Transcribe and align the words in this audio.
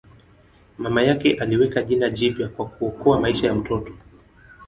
Mama 0.77 1.03
yake 1.03 1.37
aliweka 1.39 1.83
jina 1.83 2.09
jipya 2.09 2.47
kwa 2.47 2.65
kuokoa 2.65 3.19
maisha 3.19 3.47
ya 3.47 3.55
mtoto. 3.55 3.93